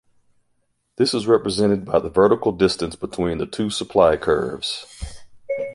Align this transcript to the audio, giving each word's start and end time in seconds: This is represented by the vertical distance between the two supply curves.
This 0.95 1.13
is 1.13 1.27
represented 1.27 1.85
by 1.85 1.99
the 1.99 2.09
vertical 2.09 2.51
distance 2.53 2.95
between 2.95 3.37
the 3.37 3.45
two 3.45 3.69
supply 3.69 4.17
curves. 4.17 4.87